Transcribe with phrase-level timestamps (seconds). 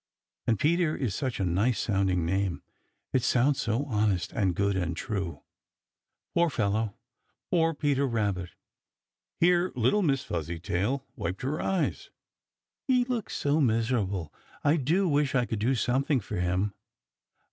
[0.47, 2.63] And Peter is such a nice sounding name!
[3.13, 5.43] It sounds so honest and good and true.
[6.33, 6.95] Poor fellow!
[7.51, 8.49] Poor Peter Rabbit!"
[9.39, 12.09] Here little Miss Fuzzytail wiped her eyes.
[12.87, 14.33] "He looks so miserable
[14.63, 16.73] I do wish I could do something for him.